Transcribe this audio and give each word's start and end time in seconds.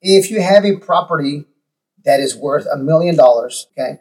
If 0.00 0.30
you 0.30 0.40
have 0.40 0.64
a 0.64 0.76
property 0.76 1.44
that 2.04 2.20
is 2.20 2.36
worth 2.36 2.66
a 2.72 2.76
million 2.76 3.16
dollars, 3.16 3.66
okay, 3.78 4.00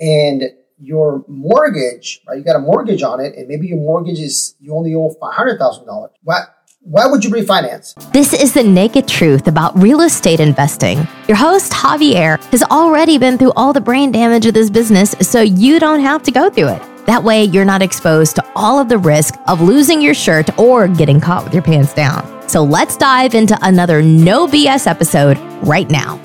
and 0.00 0.42
your 0.78 1.24
mortgage, 1.28 2.20
right? 2.26 2.38
You 2.38 2.44
got 2.44 2.56
a 2.56 2.60
mortgage 2.60 3.02
on 3.02 3.20
it, 3.20 3.34
and 3.36 3.48
maybe 3.48 3.68
your 3.68 3.78
mortgage 3.78 4.18
is 4.18 4.54
you 4.60 4.74
only 4.74 4.94
owe 4.94 5.10
five 5.20 5.34
hundred 5.34 5.58
thousand 5.58 5.86
dollars. 5.86 6.10
Why? 6.22 6.44
Why 6.80 7.06
would 7.06 7.24
you 7.24 7.30
refinance? 7.30 7.94
This 8.12 8.34
is 8.34 8.52
the 8.52 8.62
naked 8.62 9.08
truth 9.08 9.46
about 9.46 9.74
real 9.78 10.02
estate 10.02 10.38
investing. 10.38 11.08
Your 11.28 11.36
host, 11.38 11.72
Javier, 11.72 12.42
has 12.46 12.62
already 12.64 13.16
been 13.16 13.38
through 13.38 13.52
all 13.56 13.72
the 13.72 13.80
brain 13.80 14.12
damage 14.12 14.44
of 14.44 14.52
this 14.52 14.68
business, 14.68 15.14
so 15.22 15.40
you 15.40 15.80
don't 15.80 16.00
have 16.00 16.22
to 16.24 16.30
go 16.30 16.50
through 16.50 16.68
it. 16.68 16.82
That 17.06 17.24
way, 17.24 17.44
you're 17.44 17.64
not 17.64 17.80
exposed 17.80 18.36
to 18.36 18.44
all 18.54 18.78
of 18.78 18.90
the 18.90 18.98
risk 18.98 19.34
of 19.46 19.62
losing 19.62 20.02
your 20.02 20.14
shirt 20.14 20.58
or 20.58 20.88
getting 20.88 21.20
caught 21.20 21.44
with 21.44 21.54
your 21.54 21.62
pants 21.62 21.94
down. 21.94 22.33
So 22.46 22.62
let's 22.62 22.96
dive 22.96 23.34
into 23.34 23.58
another 23.62 24.02
no 24.02 24.46
BS 24.46 24.86
episode 24.86 25.38
right 25.66 25.88
now. 25.90 26.20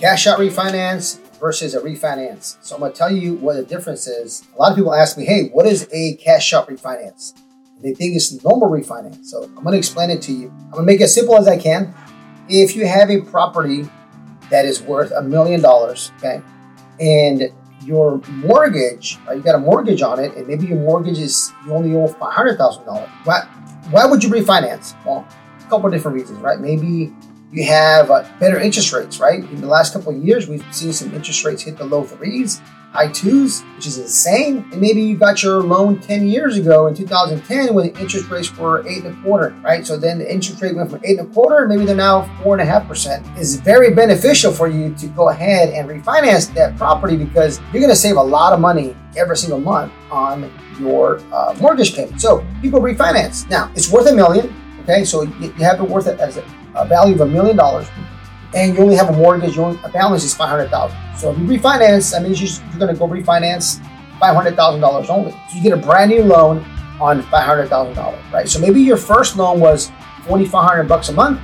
Cash 0.00 0.26
out 0.26 0.38
refinance 0.38 1.18
versus 1.38 1.74
a 1.74 1.80
refinance. 1.80 2.56
So 2.62 2.74
I'm 2.74 2.80
going 2.80 2.92
to 2.92 2.98
tell 2.98 3.12
you 3.12 3.34
what 3.34 3.56
the 3.56 3.62
difference 3.62 4.06
is. 4.06 4.46
A 4.54 4.58
lot 4.58 4.70
of 4.70 4.76
people 4.76 4.94
ask 4.94 5.16
me, 5.16 5.24
hey, 5.24 5.48
what 5.50 5.66
is 5.66 5.88
a 5.92 6.14
cash 6.16 6.52
out 6.52 6.68
refinance? 6.68 7.34
They 7.82 7.94
think 7.94 8.16
it's 8.16 8.42
normal 8.42 8.70
refinance. 8.70 9.26
So 9.26 9.44
I'm 9.44 9.54
going 9.54 9.72
to 9.72 9.78
explain 9.78 10.10
it 10.10 10.20
to 10.22 10.32
you. 10.32 10.48
I'm 10.48 10.70
going 10.70 10.82
to 10.82 10.86
make 10.86 11.00
it 11.00 11.04
as 11.04 11.14
simple 11.14 11.36
as 11.36 11.46
I 11.46 11.56
can. 11.56 11.94
If 12.48 12.74
you 12.74 12.86
have 12.86 13.10
a 13.10 13.20
property 13.20 13.88
that 14.50 14.64
is 14.64 14.82
worth 14.82 15.12
a 15.12 15.22
million 15.22 15.60
dollars, 15.60 16.10
okay, 16.16 16.40
and 16.98 17.52
your 17.84 18.20
mortgage, 18.28 19.18
right, 19.26 19.36
you 19.36 19.42
got 19.42 19.54
a 19.54 19.58
mortgage 19.60 20.02
on 20.02 20.18
it, 20.18 20.34
and 20.34 20.46
maybe 20.48 20.66
your 20.66 20.78
mortgage 20.78 21.18
is 21.18 21.52
you 21.64 21.72
only 21.72 21.94
owe 21.94 22.08
five 22.08 22.32
hundred 22.32 22.56
thousand 22.56 22.84
dollars. 22.86 23.08
Why? 23.24 23.42
Why 23.90 24.06
would 24.06 24.24
you 24.24 24.30
refinance? 24.30 24.94
Well, 25.04 25.26
couple 25.68 25.90
different 25.90 26.16
reasons, 26.16 26.40
right? 26.40 26.58
Maybe 26.58 27.12
you 27.50 27.64
have 27.64 28.10
uh, 28.10 28.24
better 28.38 28.58
interest 28.58 28.92
rates, 28.92 29.20
right? 29.20 29.40
In 29.40 29.60
the 29.60 29.66
last 29.66 29.92
couple 29.92 30.14
of 30.14 30.22
years, 30.22 30.48
we've 30.48 30.64
seen 30.74 30.92
some 30.92 31.14
interest 31.14 31.44
rates 31.44 31.62
hit 31.62 31.78
the 31.78 31.84
low 31.84 32.04
threes, 32.04 32.60
high 32.92 33.08
twos, 33.08 33.62
which 33.76 33.86
is 33.86 33.98
insane. 33.98 34.66
And 34.72 34.80
maybe 34.80 35.02
you 35.02 35.16
got 35.16 35.42
your 35.42 35.62
loan 35.62 36.00
10 36.00 36.26
years 36.26 36.56
ago 36.56 36.86
in 36.86 36.94
2010 36.94 37.72
when 37.74 37.92
the 37.92 38.00
interest 38.00 38.30
rates 38.30 38.54
were 38.56 38.86
eight 38.86 39.04
and 39.04 39.18
a 39.18 39.22
quarter, 39.22 39.50
right? 39.62 39.86
So 39.86 39.96
then 39.96 40.18
the 40.18 40.30
interest 40.30 40.60
rate 40.60 40.74
went 40.74 40.90
from 40.90 41.00
eight 41.04 41.18
and 41.18 41.28
a 41.28 41.32
quarter, 41.32 41.66
maybe 41.66 41.84
they're 41.84 41.96
now 41.96 42.22
four 42.42 42.54
and 42.54 42.62
a 42.62 42.70
half 42.70 42.86
percent. 42.86 43.26
Is 43.38 43.56
very 43.56 43.94
beneficial 43.94 44.52
for 44.52 44.68
you 44.68 44.94
to 44.96 45.06
go 45.08 45.28
ahead 45.30 45.70
and 45.70 45.88
refinance 45.88 46.52
that 46.54 46.76
property 46.76 47.16
because 47.16 47.60
you're 47.72 47.80
going 47.80 47.88
to 47.88 47.96
save 47.96 48.16
a 48.16 48.22
lot 48.22 48.52
of 48.52 48.60
money 48.60 48.96
every 49.16 49.36
single 49.36 49.60
month 49.60 49.92
on 50.10 50.50
your 50.78 51.20
uh, 51.32 51.54
mortgage 51.60 51.94
payment. 51.94 52.20
So 52.20 52.46
people 52.62 52.80
refinance. 52.80 53.48
Now 53.48 53.70
it's 53.74 53.90
worth 53.90 54.06
a 54.06 54.14
million. 54.14 54.54
Okay, 54.88 55.04
so 55.04 55.22
you 55.22 55.50
have 55.58 55.80
it 55.80 55.88
worth 55.88 56.06
it 56.06 56.18
as 56.18 56.38
a 56.38 56.44
a 56.74 56.86
value 56.86 57.14
of 57.14 57.20
a 57.22 57.26
million 57.26 57.56
dollars, 57.56 57.88
and 58.54 58.74
you 58.74 58.80
only 58.80 58.94
have 58.94 59.08
a 59.08 59.12
mortgage, 59.12 59.56
your 59.56 59.74
balance 59.92 60.24
is 60.24 60.32
five 60.32 60.48
hundred 60.48 60.70
thousand. 60.70 60.96
So 61.18 61.32
if 61.32 61.38
you 61.38 61.44
refinance, 61.44 62.12
that 62.12 62.22
means 62.22 62.40
you're 62.40 62.78
going 62.78 62.94
to 62.94 62.98
go 62.98 63.08
refinance 63.08 63.84
five 64.18 64.34
hundred 64.34 64.56
thousand 64.56 64.80
dollars 64.80 65.10
only. 65.10 65.32
So 65.32 65.56
you 65.56 65.62
get 65.62 65.72
a 65.72 65.76
brand 65.76 66.10
new 66.10 66.22
loan 66.22 66.64
on 67.00 67.22
five 67.22 67.44
hundred 67.44 67.68
thousand 67.68 67.94
dollars, 67.96 68.22
right? 68.32 68.48
So 68.48 68.60
maybe 68.60 68.80
your 68.80 68.96
first 68.96 69.36
loan 69.36 69.60
was 69.60 69.90
forty 70.26 70.46
five 70.46 70.68
hundred 70.68 70.88
bucks 70.88 71.08
a 71.08 71.12
month. 71.12 71.40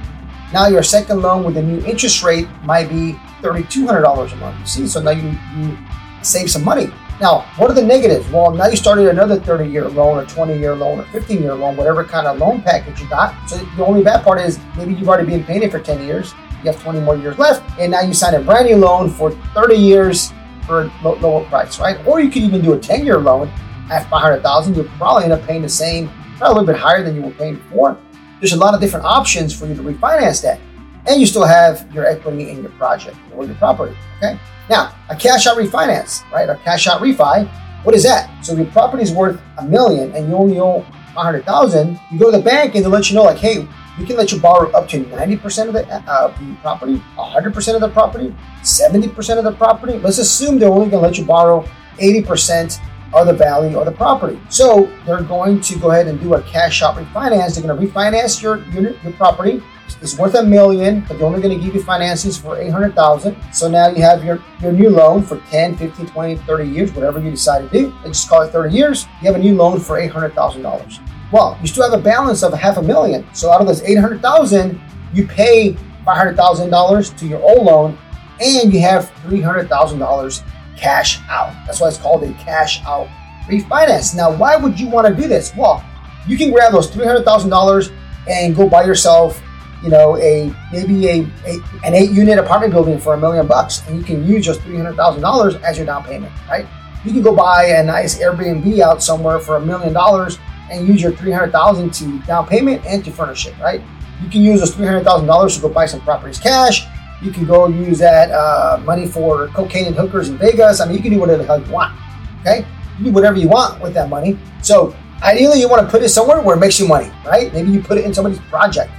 Now 0.53 0.69
your 0.69 0.83
second 0.83 1.20
loan 1.20 1.45
with 1.45 1.55
the 1.56 1.62
new 1.62 1.84
interest 1.84 2.23
rate 2.23 2.48
might 2.62 2.89
be 2.89 3.19
thirty 3.42 3.64
two 3.64 3.86
hundred 3.86 4.03
dollars 4.03 4.33
a 4.33 4.36
month. 4.36 4.58
You 4.61 4.67
see, 4.67 4.86
so 4.86 5.03
now 5.03 5.11
you, 5.11 5.36
you 5.56 5.77
save 6.23 6.51
some 6.51 6.64
money. 6.64 6.92
Now, 7.20 7.43
what 7.57 7.70
are 7.70 7.75
the 7.75 7.84
negatives? 7.84 8.29
Well, 8.31 8.51
now 8.51 8.67
you 8.67 8.77
started 8.77 9.09
another 9.09 9.39
30 9.39 9.70
year 9.70 9.89
loan, 9.89 10.19
or 10.19 10.27
20 10.27 10.59
year 10.59 10.75
loan, 10.75 10.98
or 11.01 11.05
15 11.05 11.41
year 11.41 11.55
loan, 11.55 11.77
whatever 11.77 12.03
kind 12.05 12.27
of 12.27 12.39
loan 12.39 12.61
package 12.61 13.01
you 13.01 13.09
got. 13.09 13.48
So 13.48 13.57
the 13.77 13.84
only 13.84 14.03
bad 14.03 14.25
part 14.25 14.41
is 14.41 14.59
maybe 14.77 14.95
you've 14.95 15.09
already 15.09 15.27
been 15.27 15.45
paying 15.45 15.62
it 15.62 15.70
for 15.70 15.79
10 15.79 16.05
years, 16.05 16.35
you 16.65 16.73
have 16.73 16.83
20 16.83 17.01
more 17.01 17.17
years 17.17 17.39
left, 17.39 17.62
and 17.79 17.92
now 17.92 18.01
you 18.01 18.15
sign 18.15 18.35
a 18.35 18.41
brand 18.41 18.67
new 18.67 18.77
loan 18.77 19.11
for 19.11 19.31
30 19.31 19.77
years 19.77 20.33
for 20.67 20.91
a 21.05 21.09
lower 21.09 21.45
price, 21.45 21.79
right? 21.79 22.05
Or 22.07 22.20
you 22.20 22.31
could 22.31 22.42
even 22.42 22.62
do 22.62 22.73
a 22.73 22.79
10 22.79 23.05
year 23.05 23.19
loan 23.19 23.48
at 23.91 24.09
500,000. 24.11 24.75
You'll 24.75 24.85
probably 24.97 25.25
end 25.25 25.33
up 25.35 25.42
paying 25.45 25.63
the 25.63 25.69
same, 25.69 26.11
probably 26.39 26.46
a 26.46 26.48
little 26.61 26.67
bit 26.67 26.77
higher 26.77 27.02
than 27.05 27.14
you 27.14 27.23
were 27.23 27.31
paying 27.33 27.57
before. 27.57 27.96
There's 28.41 28.55
a 28.55 28.58
lot 28.58 28.75
of 28.75 28.81
different 28.81 29.07
options 29.07 29.57
for 29.57 29.67
you 29.67 29.75
to 29.75 29.83
refinance 29.83 30.42
that. 30.42 30.58
And 31.07 31.20
you 31.20 31.27
still 31.27 31.45
have 31.45 31.92
your 31.95 32.07
equity 32.07 32.51
in 32.51 32.63
your 32.63 32.70
project 32.73 33.17
or 33.35 33.45
your 33.45 33.55
property, 33.57 33.97
okay? 34.19 34.39
Now, 34.70 34.95
a 35.11 35.17
cash 35.17 35.47
out 35.47 35.59
refinance, 35.59 36.29
right? 36.33 36.48
A 36.48 36.57
cash 36.57 36.87
out 36.87 37.01
refi, 37.01 37.47
what 37.85 37.95
is 37.95 38.03
that? 38.05 38.31
So 38.45 38.55
your 38.55 38.67
property 38.67 39.03
is 39.03 39.13
worth 39.13 39.41
a 39.59 39.64
million 39.64 40.14
and 40.14 40.29
you 40.29 40.35
only 40.35 40.59
owe 40.59 40.81
100,000, 41.14 42.01
you 42.11 42.19
go 42.19 42.31
to 42.31 42.39
the 42.39 42.43
bank 42.43 42.75
and 42.75 42.83
they'll 42.83 42.91
let 42.91 43.11
you 43.11 43.17
know 43.17 43.25
like, 43.25 43.37
hey, 43.37 43.69
we 43.98 44.07
can 44.07 44.17
let 44.17 44.33
you 44.33 44.41
borrow 44.41 44.70
up 44.73 44.89
to 44.89 45.05
90% 45.05 45.69
of 45.69 45.75
the, 45.75 45.87
uh, 45.87 46.29
the 46.39 46.57
property, 46.63 47.01
100% 47.17 47.75
of 47.75 47.81
the 47.81 47.91
property, 47.91 48.35
70% 48.63 49.39
of 49.39 49.45
the 49.45 49.53
property. 49.53 49.98
Let's 49.98 50.19
assume 50.19 50.59
they're 50.59 50.69
only 50.69 50.91
going 50.91 51.03
to 51.03 51.09
let 51.09 51.19
you 51.19 51.25
borrow 51.25 51.69
80% 51.98 52.81
of 53.13 53.27
the 53.27 53.33
value 53.33 53.79
of 53.79 53.85
the 53.85 53.93
property. 53.93 54.41
So 54.48 54.91
they're 55.07 55.23
going 55.23 55.61
to 55.61 55.79
go 55.79 55.93
ahead 55.93 56.09
and 56.09 56.19
do 56.20 56.35
a 56.35 56.43
cash 56.43 56.83
out 56.83 56.97
refinance. 56.97 57.55
They're 57.55 57.63
going 57.63 57.79
to 57.79 57.87
refinance 57.87 58.43
your, 58.43 58.64
your, 58.70 58.97
your 59.01 59.13
property 59.13 59.63
it's 60.01 60.19
worth 60.19 60.35
a 60.35 60.43
million, 60.43 61.01
but 61.01 61.19
they're 61.19 61.27
only 61.27 61.41
going 61.41 61.59
to 61.59 61.65
give 61.65 61.75
you 61.75 61.83
financings 61.83 62.41
for 62.41 62.59
800,000. 62.59 63.37
So 63.53 63.69
now 63.69 63.89
you 63.89 64.03
have 64.03 64.25
your, 64.25 64.43
your 64.61 64.73
new 64.73 64.91
loan 64.91 65.23
for 65.23 65.39
10, 65.51 65.77
15, 65.77 66.07
20, 66.07 66.37
30 66.37 66.69
years, 66.69 66.93
whatever 66.93 67.21
you 67.21 67.31
decide 67.31 67.71
to 67.71 67.79
do. 67.79 67.95
Let's 68.05 68.19
just 68.19 68.29
call 68.29 68.43
it 68.43 68.51
30 68.51 68.75
years. 68.75 69.07
You 69.21 69.33
have 69.33 69.37
a 69.37 69.43
new 69.43 69.55
loan 69.55 69.81
for 69.81 70.01
$800,000. 70.01 71.01
Well, 71.33 71.59
you 71.61 71.67
still 71.67 71.91
have 71.91 71.99
a 71.99 72.03
balance 72.03 72.43
of 72.43 72.53
half 72.53 72.77
a 72.77 72.83
million. 72.83 73.27
So 73.35 73.51
out 73.51 73.61
of 73.61 73.67
those 73.67 73.83
800,000, 73.83 74.81
you 75.13 75.27
pay 75.27 75.77
$500,000 76.07 77.19
to 77.19 77.27
your 77.27 77.43
old 77.43 77.67
loan 77.67 77.99
and 78.41 78.73
you 78.73 78.81
have 78.81 79.11
$300,000 79.25 80.43
cash 80.77 81.21
out. 81.29 81.55
That's 81.67 81.81
why 81.81 81.89
it's 81.89 81.99
called 81.99 82.25
a 82.25 82.33
cash 82.35 82.83
out 82.85 83.09
refinance. 83.47 84.15
Now, 84.15 84.35
why 84.35 84.57
would 84.57 84.79
you 84.79 84.89
want 84.89 85.07
to 85.07 85.15
do 85.15 85.29
this? 85.29 85.55
Well, 85.57 85.85
you 86.27 86.37
can 86.37 86.51
grab 86.51 86.73
those 86.73 86.91
$300,000 86.91 87.93
and 88.29 88.57
go 88.57 88.69
buy 88.69 88.85
yourself 88.85 89.43
you 89.84 89.90
know, 89.90 90.17
a 90.17 90.50
maybe 90.72 91.08
a, 91.08 91.27
a 91.45 91.61
an 91.84 91.92
eight 91.92 92.11
unit 92.11 92.39
apartment 92.39 92.72
building 92.72 92.98
for 92.98 93.12
a 93.12 93.20
million 93.20 93.46
bucks, 93.46 93.86
and 93.86 93.98
you 93.98 94.02
can 94.02 94.27
use 94.27 94.46
just 94.46 94.62
three 94.62 94.78
hundred 94.78 94.96
thousand 94.96 95.20
dollars 95.20 95.56
as 95.56 95.77
your 95.77 95.84
down 95.84 96.02
payment, 96.02 96.33
right? 96.48 96.67
You 97.05 97.12
can 97.12 97.20
go 97.20 97.36
buy 97.36 97.67
a 97.67 97.84
nice 97.84 98.18
Airbnb 98.18 98.80
out 98.80 99.02
somewhere 99.02 99.39
for 99.39 99.56
a 99.56 99.61
million 99.61 99.92
dollars 99.92 100.39
and 100.72 100.89
use 100.89 101.02
your 101.02 101.12
three 101.12 101.30
hundred 101.30 101.52
thousand 101.52 101.92
to 101.95 102.18
down 102.20 102.46
payment 102.46 102.84
and 102.86 103.05
to 103.05 103.11
furnish 103.11 103.46
it, 103.46 103.55
right? 103.58 103.83
You 104.22 104.30
can 104.30 104.40
use 104.40 104.61
those 104.61 104.74
three 104.74 104.86
hundred 104.86 105.05
thousand 105.05 105.27
dollars 105.27 105.55
to 105.56 105.61
go 105.61 105.68
buy 105.68 105.84
some 105.84 106.01
properties 106.01 106.40
cash. 106.40 106.86
You 107.20 107.30
can 107.30 107.45
go 107.45 107.68
use 107.68 107.98
that 107.98 108.30
uh, 108.30 108.80
money 108.84 109.06
for 109.06 109.48
cocaine 109.48 109.86
and 109.86 109.95
hookers 109.95 110.30
in 110.30 110.39
Vegas. 110.39 110.80
I 110.80 110.86
mean, 110.86 110.96
you 110.96 111.02
can 111.02 111.12
do 111.12 111.20
whatever 111.20 111.42
the 111.42 111.46
hell 111.46 111.61
you 111.61 111.70
want. 111.70 111.95
Okay, 112.40 112.66
you 112.98 113.05
do 113.05 113.12
whatever 113.12 113.36
you 113.36 113.48
want 113.48 113.83
with 113.83 113.92
that 113.95 114.08
money. 114.08 114.39
So 114.62 114.96
ideally, 115.22 115.61
you 115.61 115.68
want 115.68 115.86
to 115.86 115.90
put 115.90 116.02
it 116.02 116.08
somewhere 116.08 116.40
where 116.40 116.56
it 116.56 116.61
makes 116.61 116.80
you 116.80 116.89
money, 116.89 117.12
right? 117.27 117.52
Maybe 117.52 117.70
you 117.70 117.83
put 117.83 117.98
it 117.98 118.06
in 118.06 118.14
somebody's 118.14 118.40
project 118.48 118.90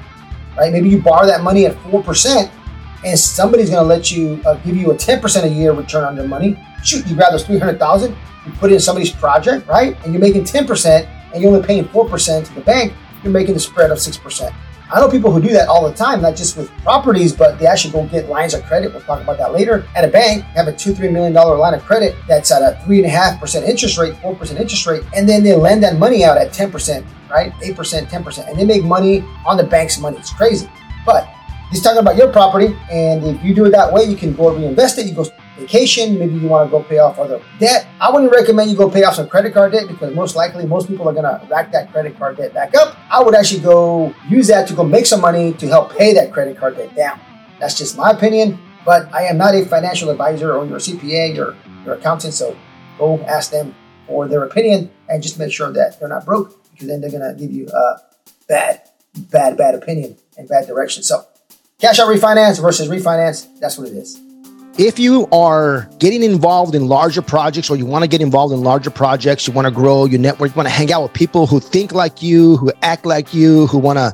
right? 0.57 0.71
Maybe 0.71 0.89
you 0.89 1.01
borrow 1.01 1.25
that 1.25 1.43
money 1.43 1.65
at 1.65 1.75
4% 1.75 2.51
and 3.05 3.19
somebody's 3.19 3.69
going 3.69 3.83
to 3.83 3.87
let 3.87 4.11
you 4.11 4.41
uh, 4.45 4.55
give 4.55 4.75
you 4.75 4.91
a 4.91 4.95
10% 4.95 5.43
a 5.43 5.47
year 5.47 5.73
return 5.73 6.03
on 6.03 6.15
your 6.15 6.27
money. 6.27 6.57
Shoot, 6.83 7.05
you 7.07 7.15
grab 7.15 7.31
those 7.31 7.45
300,000, 7.45 8.15
you 8.45 8.51
put 8.53 8.71
it 8.71 8.75
in 8.75 8.79
somebody's 8.79 9.11
project, 9.11 9.67
right? 9.67 9.97
And 10.03 10.13
you're 10.13 10.21
making 10.21 10.43
10% 10.43 11.07
and 11.33 11.41
you're 11.41 11.53
only 11.53 11.65
paying 11.65 11.85
4% 11.85 12.45
to 12.45 12.53
the 12.55 12.61
bank, 12.61 12.93
you're 13.23 13.33
making 13.33 13.53
the 13.53 13.59
spread 13.59 13.91
of 13.91 13.97
6%. 13.97 14.55
I 14.93 14.99
know 14.99 15.09
people 15.09 15.31
who 15.31 15.41
do 15.41 15.49
that 15.49 15.67
all 15.67 15.89
the 15.89 15.95
time, 15.95 16.21
not 16.21 16.35
just 16.35 16.55
with 16.55 16.69
properties, 16.83 17.33
but 17.33 17.57
they 17.57 17.65
actually 17.65 17.91
go 17.91 18.05
get 18.05 18.29
lines 18.29 18.53
of 18.53 18.63
credit. 18.65 18.93
We'll 18.93 19.01
talk 19.01 19.19
about 19.19 19.39
that 19.39 19.51
later. 19.51 19.87
At 19.95 20.05
a 20.05 20.07
bank, 20.07 20.43
have 20.43 20.67
a 20.67 20.73
two, 20.73 20.93
three 20.93 21.09
million 21.09 21.33
dollar 21.33 21.57
line 21.57 21.73
of 21.73 21.83
credit 21.83 22.15
that's 22.27 22.51
at 22.51 22.61
a 22.61 22.79
three 22.85 22.97
and 22.97 23.07
a 23.07 23.09
half 23.09 23.39
percent 23.39 23.67
interest 23.67 23.97
rate, 23.97 24.15
four 24.21 24.35
percent 24.35 24.59
interest 24.59 24.85
rate, 24.85 25.03
and 25.15 25.27
then 25.27 25.43
they 25.43 25.55
lend 25.55 25.81
that 25.83 25.97
money 25.97 26.23
out 26.23 26.37
at 26.37 26.51
10%, 26.51 27.03
right? 27.35 27.51
8%, 27.59 28.07
10%, 28.07 28.49
and 28.49 28.57
they 28.57 28.65
make 28.65 28.83
money 28.83 29.23
on 29.45 29.57
the 29.57 29.63
bank's 29.63 29.99
money. 29.99 30.17
It's 30.17 30.31
crazy. 30.31 30.69
But 31.05 31.27
he's 31.69 31.81
talking 31.81 31.99
about 31.99 32.15
your 32.15 32.31
property, 32.31 32.69
and 32.89 33.25
if 33.25 33.43
you 33.43 33.53
do 33.53 33.65
it 33.65 33.71
that 33.71 33.91
way, 33.91 34.03
you 34.03 34.15
can 34.15 34.33
go 34.33 34.55
reinvest 34.55 34.97
it. 34.99 35.07
You 35.07 35.13
go 35.13 35.25
vacation, 35.57 36.17
maybe 36.19 36.35
you 36.35 36.47
want 36.47 36.67
to 36.67 36.71
go 36.71 36.83
pay 36.83 36.99
off 36.99 37.19
other 37.19 37.41
debt. 37.59 37.87
I 37.99 38.11
wouldn't 38.11 38.31
recommend 38.31 38.71
you 38.71 38.77
go 38.77 38.89
pay 38.89 39.03
off 39.03 39.15
some 39.15 39.27
credit 39.27 39.53
card 39.53 39.73
debt 39.73 39.87
because 39.87 40.13
most 40.15 40.35
likely 40.35 40.65
most 40.65 40.87
people 40.87 41.07
are 41.09 41.13
going 41.13 41.25
to 41.25 41.45
rack 41.49 41.71
that 41.71 41.91
credit 41.91 42.17
card 42.17 42.37
debt 42.37 42.53
back 42.53 42.75
up. 42.75 42.97
I 43.09 43.21
would 43.21 43.35
actually 43.35 43.61
go 43.61 44.13
use 44.29 44.47
that 44.47 44.67
to 44.69 44.73
go 44.73 44.83
make 44.83 45.05
some 45.05 45.21
money 45.21 45.53
to 45.53 45.67
help 45.67 45.95
pay 45.95 46.13
that 46.13 46.31
credit 46.31 46.57
card 46.57 46.77
debt 46.77 46.95
down. 46.95 47.19
That's 47.59 47.77
just 47.77 47.97
my 47.97 48.11
opinion, 48.11 48.59
but 48.85 49.13
I 49.13 49.23
am 49.23 49.37
not 49.37 49.55
a 49.55 49.65
financial 49.65 50.09
advisor 50.09 50.53
or 50.53 50.65
your 50.65 50.79
CPA 50.79 51.37
or 51.37 51.55
your 51.85 51.95
accountant, 51.95 52.33
so 52.33 52.55
go 52.97 53.19
ask 53.21 53.51
them 53.51 53.73
for 54.07 54.27
their 54.27 54.43
opinion 54.43 54.91
and 55.09 55.23
just 55.23 55.39
make 55.39 55.51
sure 55.51 55.71
that 55.71 55.99
they're 55.99 56.09
not 56.09 56.25
broke 56.25 56.64
because 56.75 56.87
then 56.87 57.01
they're 57.01 57.09
to 57.09 57.35
give 57.39 57.51
you 57.51 57.67
a 57.67 58.01
bad, 58.47 58.81
bad, 59.15 59.57
bad 59.57 59.75
opinion 59.75 60.17
and 60.37 60.47
bad 60.47 60.67
direction. 60.67 61.03
So 61.03 61.25
cash 61.79 61.99
out 61.99 62.07
refinance 62.07 62.61
versus 62.61 62.89
refinance, 62.89 63.47
that's 63.59 63.77
what 63.77 63.87
it 63.87 63.93
is 63.93 64.21
if 64.77 64.99
you 64.99 65.27
are 65.31 65.89
getting 65.99 66.21
involved 66.21 66.75
in 66.75 66.87
larger 66.87 67.21
projects 67.21 67.69
or 67.69 67.77
you 67.77 67.85
want 67.85 68.03
to 68.03 68.09
get 68.09 68.21
involved 68.21 68.53
in 68.53 68.61
larger 68.61 68.89
projects, 68.89 69.47
you 69.47 69.53
want 69.53 69.65
to 69.65 69.71
grow 69.71 70.05
your 70.05 70.19
network, 70.19 70.51
you 70.51 70.55
want 70.55 70.67
to 70.67 70.73
hang 70.73 70.91
out 70.91 71.03
with 71.03 71.13
people 71.13 71.47
who 71.47 71.59
think 71.59 71.93
like 71.93 72.21
you, 72.21 72.57
who 72.57 72.71
act 72.81 73.05
like 73.05 73.33
you, 73.33 73.67
who 73.67 73.77
want 73.77 73.97
to 73.97 74.13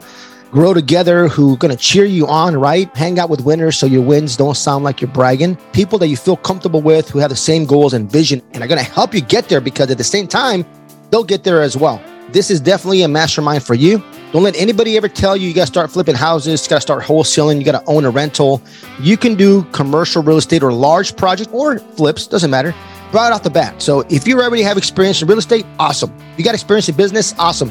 grow 0.51 0.73
together, 0.73 1.27
who 1.27 1.53
are 1.53 1.57
going 1.57 1.75
to 1.75 1.81
cheer 1.81 2.05
you 2.05 2.27
on, 2.27 2.55
right? 2.55 2.95
Hang 2.95 3.17
out 3.17 3.29
with 3.29 3.41
winners 3.41 3.77
so 3.77 3.85
your 3.87 4.03
wins 4.03 4.37
don't 4.37 4.55
sound 4.55 4.83
like 4.83 5.01
you're 5.01 5.11
bragging. 5.11 5.55
People 5.73 5.97
that 5.97 6.09
you 6.09 6.17
feel 6.17 6.37
comfortable 6.37 6.81
with 6.81 7.09
who 7.09 7.19
have 7.19 7.29
the 7.29 7.35
same 7.35 7.65
goals 7.65 7.93
and 7.93 8.11
vision 8.11 8.41
and 8.51 8.63
are 8.63 8.67
going 8.67 8.83
to 8.83 8.91
help 8.91 9.13
you 9.15 9.21
get 9.21 9.49
there 9.49 9.61
because 9.61 9.89
at 9.89 9.97
the 9.97 10.03
same 10.03 10.27
time, 10.27 10.65
they'll 11.09 11.23
get 11.23 11.43
there 11.43 11.61
as 11.61 11.75
well. 11.75 12.03
This 12.31 12.49
is 12.49 12.61
definitely 12.61 13.01
a 13.01 13.09
mastermind 13.09 13.61
for 13.61 13.73
you. 13.73 14.01
Don't 14.31 14.43
let 14.43 14.55
anybody 14.55 14.95
ever 14.95 15.09
tell 15.09 15.35
you 15.35 15.49
you 15.49 15.53
got 15.53 15.63
to 15.63 15.67
start 15.67 15.91
flipping 15.91 16.15
houses, 16.15 16.63
you 16.63 16.69
got 16.69 16.77
to 16.77 16.81
start 16.81 17.03
wholesaling, 17.03 17.59
you 17.59 17.65
got 17.65 17.83
to 17.83 17.83
own 17.87 18.05
a 18.05 18.09
rental. 18.09 18.61
You 19.01 19.17
can 19.17 19.35
do 19.35 19.63
commercial 19.73 20.23
real 20.23 20.37
estate 20.37 20.63
or 20.63 20.71
large 20.71 21.17
projects 21.17 21.51
or 21.51 21.79
flips, 21.79 22.27
doesn't 22.27 22.49
matter, 22.49 22.73
right 23.11 23.33
off 23.33 23.43
the 23.43 23.49
bat. 23.49 23.81
So 23.81 24.01
if 24.09 24.25
you 24.25 24.39
already 24.41 24.63
have 24.63 24.77
experience 24.77 25.21
in 25.21 25.27
real 25.27 25.39
estate, 25.39 25.65
awesome. 25.77 26.13
You 26.37 26.45
got 26.45 26.53
experience 26.53 26.87
in 26.87 26.95
business, 26.95 27.35
awesome. 27.37 27.69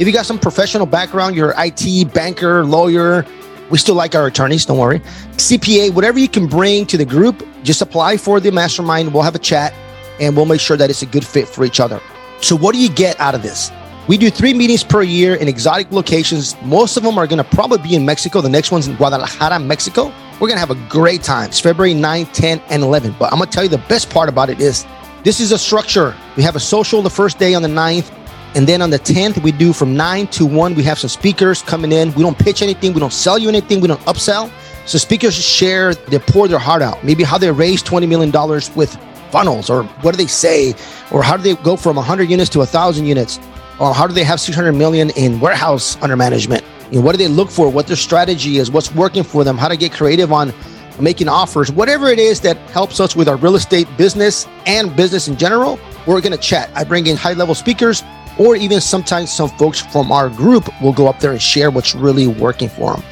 If 0.00 0.08
you 0.08 0.12
got 0.12 0.26
some 0.26 0.40
professional 0.40 0.86
background, 0.86 1.36
you're 1.36 1.54
IT, 1.56 2.12
banker, 2.12 2.64
lawyer, 2.64 3.24
we 3.70 3.78
still 3.78 3.94
like 3.94 4.16
our 4.16 4.26
attorneys, 4.26 4.66
don't 4.66 4.78
worry. 4.78 4.98
CPA, 5.36 5.94
whatever 5.94 6.18
you 6.18 6.28
can 6.28 6.48
bring 6.48 6.84
to 6.86 6.96
the 6.96 7.04
group, 7.04 7.46
just 7.62 7.80
apply 7.80 8.16
for 8.16 8.40
the 8.40 8.50
mastermind. 8.50 9.14
We'll 9.14 9.22
have 9.22 9.36
a 9.36 9.40
chat 9.40 9.72
and 10.18 10.36
we'll 10.36 10.46
make 10.46 10.60
sure 10.60 10.76
that 10.76 10.90
it's 10.90 11.02
a 11.02 11.06
good 11.06 11.24
fit 11.24 11.46
for 11.46 11.64
each 11.64 11.78
other. 11.78 12.00
So, 12.40 12.56
what 12.56 12.74
do 12.74 12.80
you 12.80 12.88
get 12.88 13.20
out 13.20 13.36
of 13.36 13.42
this? 13.42 13.70
We 14.08 14.16
do 14.16 14.30
three 14.30 14.54
meetings 14.54 14.82
per 14.82 15.02
year 15.02 15.34
in 15.34 15.46
exotic 15.46 15.92
locations. 15.92 16.60
Most 16.62 16.96
of 16.96 17.02
them 17.02 17.18
are 17.18 17.26
going 17.26 17.42
to 17.42 17.44
probably 17.44 17.78
be 17.78 17.94
in 17.94 18.04
Mexico. 18.04 18.40
The 18.40 18.48
next 18.48 18.72
one's 18.72 18.88
in 18.88 18.96
Guadalajara, 18.96 19.60
Mexico. 19.60 20.06
We're 20.40 20.48
going 20.48 20.54
to 20.54 20.66
have 20.66 20.70
a 20.70 20.88
great 20.88 21.22
time. 21.22 21.50
It's 21.50 21.60
February 21.60 21.94
9, 21.94 22.26
10, 22.26 22.62
and 22.70 22.82
11. 22.82 23.14
But 23.18 23.32
I'm 23.32 23.38
going 23.38 23.48
to 23.48 23.54
tell 23.54 23.62
you 23.62 23.68
the 23.68 23.78
best 23.88 24.10
part 24.10 24.28
about 24.28 24.48
it 24.48 24.60
is 24.60 24.86
this 25.22 25.38
is 25.38 25.52
a 25.52 25.58
structure. 25.58 26.16
We 26.36 26.42
have 26.42 26.56
a 26.56 26.60
social 26.60 27.02
the 27.02 27.10
first 27.10 27.38
day 27.38 27.54
on 27.54 27.62
the 27.62 27.68
9th. 27.68 28.10
And 28.56 28.66
then 28.66 28.82
on 28.82 28.90
the 28.90 28.98
10th, 28.98 29.42
we 29.42 29.52
do 29.52 29.72
from 29.72 29.96
9 29.96 30.26
to 30.28 30.46
1. 30.46 30.74
We 30.74 30.82
have 30.82 30.98
some 30.98 31.10
speakers 31.10 31.62
coming 31.62 31.92
in. 31.92 32.12
We 32.14 32.22
don't 32.22 32.38
pitch 32.38 32.62
anything. 32.62 32.94
We 32.94 33.00
don't 33.00 33.12
sell 33.12 33.38
you 33.38 33.48
anything. 33.48 33.80
We 33.80 33.86
don't 33.86 34.00
upsell. 34.00 34.50
So 34.86 34.98
speakers 34.98 35.34
share, 35.34 35.94
they 35.94 36.18
pour 36.18 36.48
their 36.48 36.58
heart 36.58 36.82
out. 36.82 37.04
Maybe 37.04 37.22
how 37.22 37.38
they 37.38 37.52
raised 37.52 37.86
$20 37.86 38.08
million 38.08 38.32
with 38.74 38.98
funnels 39.30 39.70
or 39.70 39.84
what 40.02 40.12
do 40.12 40.16
they 40.16 40.26
say? 40.26 40.74
Or 41.12 41.22
how 41.22 41.36
do 41.36 41.42
they 41.42 41.54
go 41.62 41.76
from 41.76 41.96
100 41.96 42.28
units 42.28 42.50
to 42.50 42.58
1,000 42.58 43.06
units? 43.06 43.38
Or 43.80 43.94
how 43.94 44.06
do 44.06 44.12
they 44.12 44.24
have 44.24 44.40
600 44.40 44.72
million 44.72 45.10
in 45.10 45.40
warehouse 45.40 45.96
under 46.02 46.14
management? 46.14 46.62
You 46.90 46.98
know, 46.98 47.04
what 47.04 47.12
do 47.12 47.18
they 47.18 47.28
look 47.28 47.50
for? 47.50 47.70
What 47.70 47.86
their 47.86 47.96
strategy 47.96 48.58
is? 48.58 48.70
What's 48.70 48.94
working 48.94 49.22
for 49.24 49.42
them? 49.42 49.56
How 49.56 49.68
to 49.68 49.76
get 49.76 49.92
creative 49.92 50.32
on 50.32 50.52
making 51.00 51.28
offers? 51.28 51.72
Whatever 51.72 52.08
it 52.08 52.18
is 52.18 52.40
that 52.42 52.56
helps 52.70 53.00
us 53.00 53.16
with 53.16 53.26
our 53.26 53.36
real 53.36 53.56
estate 53.56 53.88
business 53.96 54.46
and 54.66 54.94
business 54.94 55.28
in 55.28 55.36
general, 55.36 55.80
we're 56.06 56.20
going 56.20 56.32
to 56.32 56.38
chat. 56.38 56.70
I 56.74 56.84
bring 56.84 57.06
in 57.06 57.16
high 57.16 57.32
level 57.32 57.54
speakers, 57.54 58.02
or 58.38 58.54
even 58.54 58.80
sometimes 58.80 59.32
some 59.32 59.48
folks 59.50 59.80
from 59.80 60.12
our 60.12 60.28
group 60.28 60.68
will 60.82 60.92
go 60.92 61.08
up 61.08 61.20
there 61.20 61.32
and 61.32 61.40
share 61.40 61.70
what's 61.70 61.94
really 61.94 62.26
working 62.26 62.68
for 62.68 62.94
them. 62.94 63.02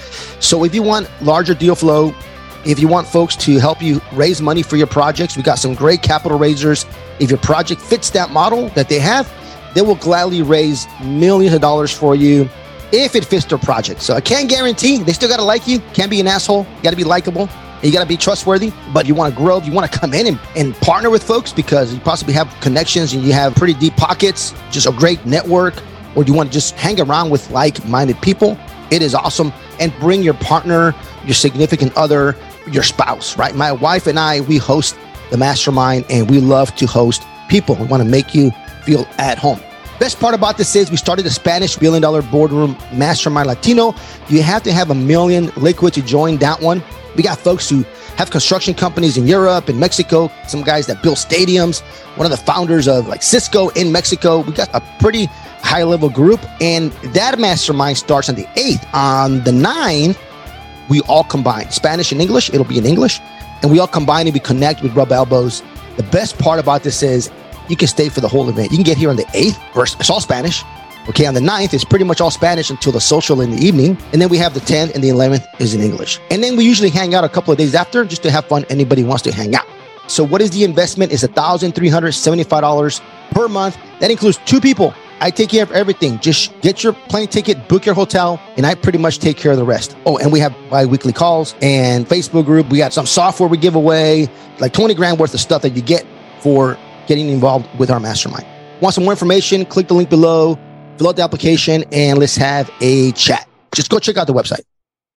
So 0.40 0.64
if 0.64 0.74
you 0.74 0.82
want 0.82 1.08
larger 1.22 1.54
deal 1.54 1.74
flow, 1.74 2.14
if 2.66 2.78
you 2.78 2.88
want 2.88 3.06
folks 3.06 3.36
to 3.36 3.58
help 3.58 3.80
you 3.80 4.00
raise 4.12 4.42
money 4.42 4.62
for 4.62 4.76
your 4.76 4.86
projects, 4.86 5.36
we 5.36 5.42
got 5.42 5.58
some 5.58 5.74
great 5.74 6.02
capital 6.02 6.38
raisers. 6.38 6.84
If 7.20 7.30
your 7.30 7.38
project 7.38 7.80
fits 7.80 8.10
that 8.10 8.30
model 8.30 8.68
that 8.70 8.88
they 8.88 8.98
have, 8.98 9.32
they 9.78 9.82
will 9.82 9.94
gladly 9.94 10.42
raise 10.42 10.88
millions 11.04 11.54
of 11.54 11.60
dollars 11.60 11.96
for 11.96 12.16
you 12.16 12.48
if 12.90 13.14
it 13.14 13.24
fits 13.24 13.44
their 13.44 13.58
project. 13.58 14.02
So 14.02 14.14
I 14.14 14.20
can't 14.20 14.50
guarantee 14.50 15.04
they 15.04 15.12
still 15.12 15.28
got 15.28 15.36
to 15.36 15.44
like 15.44 15.68
you. 15.68 15.78
Can't 15.94 16.10
be 16.10 16.18
an 16.18 16.26
asshole. 16.26 16.66
You 16.78 16.82
got 16.82 16.90
to 16.90 16.96
be 16.96 17.04
likable. 17.04 17.48
You 17.80 17.92
got 17.92 18.02
to 18.02 18.08
be 18.08 18.16
trustworthy, 18.16 18.72
but 18.92 19.06
you 19.06 19.14
want 19.14 19.32
to 19.32 19.40
grow. 19.40 19.60
You 19.60 19.70
want 19.70 19.88
to 19.88 19.96
come 19.96 20.14
in 20.14 20.26
and, 20.26 20.40
and 20.56 20.74
partner 20.78 21.10
with 21.10 21.22
folks 21.22 21.52
because 21.52 21.94
you 21.94 22.00
possibly 22.00 22.34
have 22.34 22.52
connections 22.60 23.12
and 23.12 23.22
you 23.22 23.32
have 23.34 23.54
pretty 23.54 23.74
deep 23.74 23.94
pockets, 23.94 24.52
just 24.72 24.88
a 24.88 24.90
great 24.90 25.24
network, 25.24 25.80
or 26.16 26.24
you 26.24 26.34
want 26.34 26.48
to 26.48 26.52
just 26.52 26.74
hang 26.74 27.00
around 27.00 27.30
with 27.30 27.48
like 27.52 27.86
minded 27.86 28.20
people? 28.20 28.58
It 28.90 29.00
is 29.00 29.14
awesome. 29.14 29.52
And 29.78 29.92
bring 30.00 30.24
your 30.24 30.34
partner, 30.34 30.92
your 31.22 31.34
significant 31.34 31.96
other, 31.96 32.34
your 32.68 32.82
spouse, 32.82 33.38
right? 33.38 33.54
My 33.54 33.70
wife 33.70 34.08
and 34.08 34.18
I, 34.18 34.40
we 34.40 34.56
host 34.56 34.98
the 35.30 35.36
mastermind 35.36 36.04
and 36.10 36.28
we 36.28 36.40
love 36.40 36.74
to 36.74 36.86
host 36.86 37.22
people. 37.48 37.76
We 37.76 37.84
want 37.84 38.02
to 38.02 38.08
make 38.08 38.34
you 38.34 38.50
feel 38.82 39.06
at 39.18 39.38
home. 39.38 39.60
Best 39.98 40.20
part 40.20 40.34
about 40.34 40.56
this 40.56 40.76
is 40.76 40.90
we 40.92 40.96
started 40.96 41.24
the 41.24 41.30
Spanish 41.30 41.76
billion 41.76 42.00
dollar 42.00 42.22
boardroom 42.22 42.76
mastermind 42.92 43.48
Latino. 43.48 43.94
You 44.28 44.42
have 44.42 44.62
to 44.62 44.72
have 44.72 44.90
a 44.90 44.94
million 44.94 45.50
liquid 45.56 45.92
to 45.94 46.02
join 46.02 46.36
that 46.36 46.60
one. 46.60 46.84
We 47.16 47.24
got 47.24 47.38
folks 47.38 47.68
who 47.68 47.82
have 48.16 48.30
construction 48.30 48.74
companies 48.74 49.16
in 49.16 49.26
Europe 49.26 49.68
and 49.68 49.80
Mexico, 49.80 50.30
some 50.46 50.62
guys 50.62 50.86
that 50.86 51.02
build 51.02 51.16
stadiums, 51.16 51.80
one 52.16 52.26
of 52.26 52.30
the 52.30 52.36
founders 52.36 52.86
of 52.86 53.08
like 53.08 53.24
Cisco 53.24 53.70
in 53.70 53.90
Mexico. 53.90 54.42
We 54.42 54.52
got 54.52 54.70
a 54.72 54.80
pretty 55.00 55.26
high 55.62 55.82
level 55.82 56.10
group. 56.10 56.40
And 56.60 56.92
that 57.14 57.40
mastermind 57.40 57.98
starts 57.98 58.28
on 58.28 58.36
the 58.36 58.44
8th. 58.54 58.94
On 58.94 59.42
the 59.42 59.50
9th, 59.50 60.16
we 60.88 61.00
all 61.02 61.24
combine 61.24 61.70
Spanish 61.70 62.12
and 62.12 62.20
English. 62.20 62.50
It'll 62.50 62.64
be 62.64 62.78
in 62.78 62.86
English. 62.86 63.20
And 63.62 63.70
we 63.70 63.80
all 63.80 63.88
combine 63.88 64.28
and 64.28 64.34
we 64.34 64.40
connect 64.40 64.80
with 64.80 64.94
rub 64.94 65.10
elbows. 65.10 65.62
The 65.96 66.04
best 66.04 66.38
part 66.38 66.60
about 66.60 66.84
this 66.84 67.02
is 67.02 67.30
you 67.68 67.76
can 67.76 67.88
stay 67.88 68.08
for 68.08 68.20
the 68.20 68.28
whole 68.28 68.48
event. 68.48 68.70
You 68.70 68.76
can 68.76 68.84
get 68.84 68.96
here 68.96 69.10
on 69.10 69.16
the 69.16 69.24
8th, 69.24 70.00
it's 70.00 70.10
all 70.10 70.20
Spanish. 70.20 70.64
Okay, 71.08 71.24
on 71.24 71.32
the 71.32 71.40
9th, 71.40 71.72
it's 71.72 71.84
pretty 71.84 72.04
much 72.04 72.20
all 72.20 72.30
Spanish 72.30 72.68
until 72.68 72.92
the 72.92 73.00
social 73.00 73.40
in 73.40 73.50
the 73.50 73.56
evening. 73.56 73.96
And 74.12 74.20
then 74.20 74.28
we 74.28 74.36
have 74.36 74.52
the 74.52 74.60
10th 74.60 74.94
and 74.94 75.02
the 75.02 75.08
11th 75.08 75.46
is 75.58 75.72
in 75.72 75.80
English. 75.80 76.20
And 76.30 76.42
then 76.44 76.54
we 76.54 76.64
usually 76.64 76.90
hang 76.90 77.14
out 77.14 77.24
a 77.24 77.30
couple 77.30 77.50
of 77.50 77.56
days 77.56 77.74
after 77.74 78.04
just 78.04 78.22
to 78.24 78.30
have 78.30 78.44
fun. 78.44 78.66
Anybody 78.68 79.04
wants 79.04 79.22
to 79.22 79.32
hang 79.32 79.54
out. 79.54 79.64
So, 80.06 80.22
what 80.24 80.42
is 80.42 80.50
the 80.50 80.64
investment? 80.64 81.12
Is 81.12 81.22
$1,375 81.22 83.00
per 83.30 83.48
month. 83.48 83.78
That 84.00 84.10
includes 84.10 84.38
two 84.44 84.60
people. 84.60 84.94
I 85.20 85.30
take 85.30 85.48
care 85.48 85.62
of 85.62 85.72
everything. 85.72 86.18
Just 86.20 86.58
get 86.60 86.84
your 86.84 86.92
plane 86.92 87.28
ticket, 87.28 87.68
book 87.68 87.84
your 87.84 87.94
hotel, 87.94 88.40
and 88.56 88.64
I 88.64 88.74
pretty 88.74 88.98
much 88.98 89.18
take 89.18 89.36
care 89.36 89.50
of 89.50 89.58
the 89.58 89.64
rest. 89.64 89.96
Oh, 90.06 90.18
and 90.18 90.30
we 90.30 90.40
have 90.40 90.54
bi 90.70 90.84
weekly 90.86 91.12
calls 91.12 91.54
and 91.60 92.06
Facebook 92.06 92.44
group. 92.44 92.68
We 92.68 92.78
got 92.78 92.92
some 92.92 93.06
software 93.06 93.48
we 93.48 93.58
give 93.58 93.74
away, 93.74 94.28
like 94.60 94.72
20 94.72 94.94
grand 94.94 95.18
worth 95.18 95.34
of 95.34 95.40
stuff 95.40 95.62
that 95.62 95.74
you 95.74 95.82
get 95.82 96.06
for 96.40 96.78
getting 97.08 97.28
involved 97.28 97.66
with 97.78 97.90
our 97.90 97.98
mastermind. 97.98 98.46
Want 98.80 98.94
some 98.94 99.04
more 99.04 99.12
information? 99.12 99.64
Click 99.64 99.88
the 99.88 99.94
link 99.94 100.08
below, 100.08 100.56
fill 100.98 101.08
out 101.08 101.16
the 101.16 101.22
application, 101.22 101.84
and 101.90 102.18
let's 102.18 102.36
have 102.36 102.70
a 102.80 103.10
chat. 103.12 103.48
Just 103.74 103.90
go 103.90 103.98
check 103.98 104.16
out 104.16 104.28
the 104.28 104.34
website. 104.34 104.60